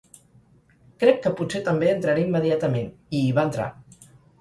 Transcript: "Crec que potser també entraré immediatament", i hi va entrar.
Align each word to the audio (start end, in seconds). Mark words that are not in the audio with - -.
"Crec 1.03 1.19
que 1.27 1.33
potser 1.43 1.63
també 1.69 1.93
entraré 1.99 2.25
immediatament", 2.31 2.91
i 3.21 3.25
hi 3.27 3.33
va 3.41 3.49
entrar. 3.53 3.73